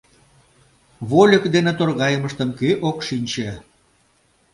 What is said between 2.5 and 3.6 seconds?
кӧ ок шинче?